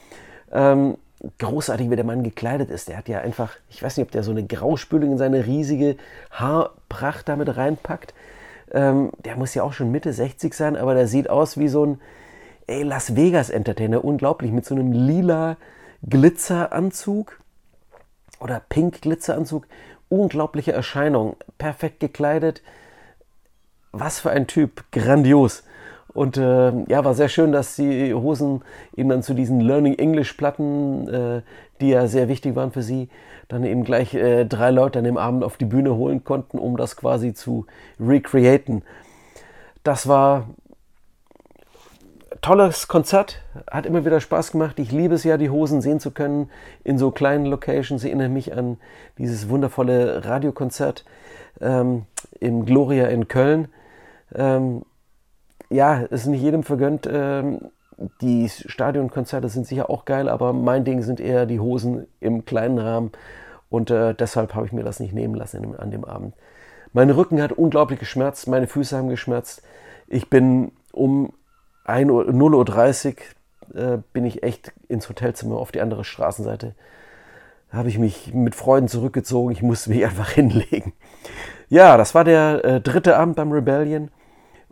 Ähm, 0.52 0.98
großartig, 1.40 1.90
wie 1.90 1.96
der 1.96 2.06
Mann 2.06 2.24
gekleidet 2.24 2.70
ist. 2.70 2.90
Der 2.90 2.98
hat 2.98 3.08
ja 3.08 3.20
einfach, 3.20 3.56
ich 3.70 3.82
weiß 3.82 3.98
nicht, 3.98 4.06
ob 4.06 4.12
der 4.12 4.24
so 4.24 4.32
eine 4.32 4.46
Grauspülung 4.46 5.14
in 5.14 5.18
seine 5.18 5.46
riesige 5.46 5.96
Haarpracht 6.32 7.30
damit 7.30 7.56
reinpackt. 7.56 8.14
Ähm, 8.72 9.12
der 9.24 9.38
muss 9.38 9.54
ja 9.54 9.64
auch 9.64 9.74
schon 9.74 9.92
Mitte 9.92 10.12
60 10.12 10.54
sein, 10.54 10.76
aber 10.76 10.96
der 10.96 11.08
sieht 11.08 11.30
aus 11.30 11.58
wie 11.58 11.68
so 11.68 11.86
ein 11.86 12.02
ey, 12.68 12.84
Las 12.84 13.16
Vegas 13.16 13.50
Entertainer. 13.50 14.04
Unglaublich, 14.04 14.52
mit 14.52 14.66
so 14.66 14.76
einem 14.76 14.92
lila 14.92 15.58
Glitzeranzug 16.08 17.40
oder 18.44 18.62
Pink 18.68 19.02
Glitzeranzug. 19.02 19.66
Unglaubliche 20.10 20.74
Erscheinung. 20.74 21.38
Perfekt 21.58 22.00
gekleidet 22.00 22.62
was 23.94 24.20
für 24.20 24.32
ein 24.32 24.48
Typ, 24.48 24.84
grandios. 24.92 25.64
Und 26.14 26.38
äh, 26.38 26.72
ja, 26.90 27.06
war 27.06 27.14
sehr 27.14 27.30
schön, 27.30 27.52
dass 27.52 27.76
die 27.76 28.14
Hosen 28.14 28.62
eben 28.96 29.10
dann 29.10 29.24
zu 29.24 29.34
diesen 29.34 29.62
Learning 29.62 29.96
English 29.96 30.34
Platten, 30.34 31.08
äh, 31.08 31.42
die 31.80 31.90
ja 31.90 32.08
sehr 32.08 32.28
wichtig 32.28 32.56
waren 32.56 32.72
für 32.72 32.84
sie, 32.84 33.10
dann 33.48 33.64
eben 33.64 33.84
gleich 33.84 34.14
äh, 34.14 34.46
drei 34.46 34.70
Leute 34.70 35.00
an 35.00 35.06
dem 35.06 35.18
Abend 35.18 35.44
auf 35.44 35.58
die 35.58 35.66
Bühne 35.66 35.96
holen 35.96 36.24
konnten, 36.24 36.60
um 36.60 36.78
das 36.78 36.98
quasi 36.98 37.34
zu 37.34 37.66
recreaten. 38.00 38.84
Das 39.84 40.08
war 40.08 40.50
tolles 42.42 42.88
Konzert, 42.88 43.42
hat 43.70 43.86
immer 43.86 44.06
wieder 44.06 44.20
Spaß 44.20 44.52
gemacht. 44.52 44.80
Ich 44.80 44.92
liebe 44.92 45.16
es 45.16 45.24
ja, 45.24 45.38
die 45.38 45.50
Hosen 45.50 45.82
sehen 45.82 46.00
zu 46.00 46.12
können 46.12 46.50
in 46.84 46.98
so 46.98 47.12
kleinen 47.12 47.46
Locations. 47.46 48.04
Ich 48.04 48.10
erinnere 48.10 48.30
mich 48.30 48.56
an 48.56 48.78
dieses 49.18 49.50
wundervolle 49.50 50.26
Radiokonzert 50.26 51.06
ähm, 51.62 52.06
im 52.40 52.66
Gloria 52.66 53.08
in 53.08 53.28
Köln 53.28 53.68
ähm, 54.36 54.84
ja, 55.70 56.04
es 56.04 56.22
ist 56.22 56.28
nicht 56.28 56.42
jedem 56.42 56.64
vergönnt. 56.64 57.08
Ähm, 57.12 57.60
die 58.22 58.50
Stadionkonzerte 58.50 59.50
sind 59.50 59.68
sicher 59.68 59.90
auch 59.90 60.06
geil, 60.06 60.28
aber 60.28 60.54
mein 60.54 60.84
Ding 60.84 61.02
sind 61.04 61.20
eher 61.20 61.46
die 61.46 61.60
Hosen 61.60 62.08
im 62.20 62.46
kleinen 62.46 62.80
Rahmen. 62.80 63.12
Und 63.70 63.92
äh, 63.92 64.14
deshalb 64.14 64.56
habe 64.56 64.66
ich 64.66 64.72
mir 64.72 64.84
das 64.84 65.00
nicht 65.00 65.14
nehmen 65.14 65.36
lassen 65.36 65.76
an 65.76 65.92
dem 65.92 66.06
Abend. 66.06 66.36
Mein 66.92 67.10
Rücken 67.10 67.42
hat 67.42 67.52
unglaublich 67.52 68.00
geschmerzt, 68.00 68.48
meine 68.48 68.68
Füße 68.68 68.96
haben 68.96 69.10
geschmerzt. 69.10 69.64
Ich 70.08 70.30
bin 70.30 70.72
um 70.92 71.34
0.30 71.86 73.16
Uhr 73.74 73.82
äh, 73.82 73.98
bin 74.14 74.26
ich 74.26 74.44
echt 74.44 74.72
ins 74.88 75.10
Hotelzimmer 75.10 75.58
auf 75.58 75.72
die 75.72 75.82
andere 75.82 76.04
Straßenseite. 76.04 76.76
Da 77.72 77.78
habe 77.78 77.90
ich 77.90 77.98
mich 77.98 78.34
mit 78.34 78.56
Freuden 78.56 78.88
zurückgezogen. 78.88 79.52
Ich 79.52 79.62
musste 79.62 79.90
mich 79.90 80.06
einfach 80.06 80.30
hinlegen. 80.30 80.94
Ja, 81.70 81.98
das 81.98 82.14
war 82.14 82.24
der 82.24 82.64
äh, 82.64 82.82
dritte 82.82 83.18
Abend 83.18 83.36
beim 83.36 83.52
Rebellion. 83.52 84.12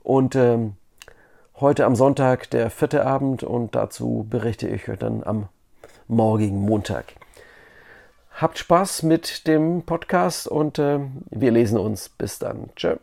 Und 0.03 0.35
ähm, 0.35 0.75
heute 1.59 1.85
am 1.85 1.95
Sonntag 1.95 2.49
der 2.51 2.69
vierte 2.69 3.05
Abend 3.05 3.43
und 3.43 3.75
dazu 3.75 4.25
berichte 4.29 4.67
ich 4.67 4.89
euch 4.89 4.99
dann 4.99 5.23
am 5.23 5.47
morgigen 6.07 6.59
Montag. 6.59 7.05
Habt 8.33 8.57
Spaß 8.57 9.03
mit 9.03 9.47
dem 9.47 9.83
Podcast 9.83 10.47
und 10.47 10.79
äh, 10.79 10.99
wir 11.29 11.51
lesen 11.51 11.77
uns. 11.77 12.09
Bis 12.09 12.39
dann. 12.39 12.69
Tschö. 12.75 12.97